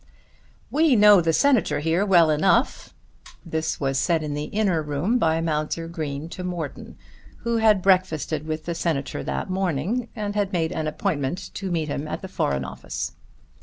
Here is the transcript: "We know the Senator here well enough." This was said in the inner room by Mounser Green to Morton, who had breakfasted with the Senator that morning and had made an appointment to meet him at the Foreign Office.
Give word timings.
"We 0.71 0.95
know 0.95 1.21
the 1.21 1.31
Senator 1.31 1.79
here 1.79 2.03
well 2.03 2.31
enough." 2.31 2.91
This 3.45 3.79
was 3.79 3.99
said 3.99 4.23
in 4.23 4.33
the 4.33 4.45
inner 4.45 4.81
room 4.81 5.19
by 5.19 5.39
Mounser 5.41 5.87
Green 5.87 6.27
to 6.29 6.43
Morton, 6.43 6.97
who 7.41 7.57
had 7.57 7.83
breakfasted 7.83 8.47
with 8.47 8.65
the 8.65 8.73
Senator 8.73 9.21
that 9.23 9.51
morning 9.51 10.07
and 10.15 10.33
had 10.33 10.53
made 10.53 10.71
an 10.71 10.87
appointment 10.87 11.51
to 11.53 11.69
meet 11.69 11.87
him 11.87 12.07
at 12.07 12.23
the 12.23 12.27
Foreign 12.27 12.65
Office. 12.65 13.11